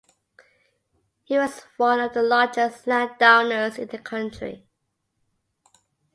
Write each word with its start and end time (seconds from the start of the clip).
He 1.25 1.37
was 1.37 1.59
one 1.77 1.99
of 1.99 2.15
the 2.15 2.23
largest 2.23 2.87
landowners 2.87 3.77
in 3.77 3.89
the 3.89 3.99
country. 3.99 4.65